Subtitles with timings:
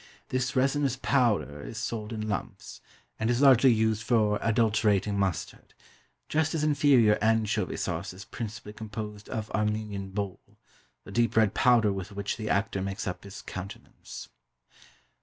[0.29, 2.81] This resinous powder is sold in lumps,
[3.19, 5.75] and is largely used for adulterating mustard;
[6.27, 10.57] just as inferior anchovy sauce is principally composed of Armenian Bole,
[11.03, 14.27] the deep red powder with which the actor makes up his countenance.